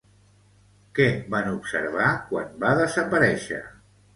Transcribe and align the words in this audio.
Què 0.99 1.05
van 1.35 1.51
observar 1.57 2.09
quan 2.33 2.59
va 2.65 2.73
desaparèixer? 2.83 3.65